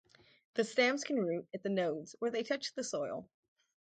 The 0.55 0.63
stems 0.63 1.03
can 1.03 1.19
root 1.23 1.47
at 1.53 1.61
the 1.61 1.69
nodes 1.69 2.15
where 2.17 2.31
they 2.31 2.41
touch 2.41 2.73
the 2.73 2.83
soil. 2.83 3.29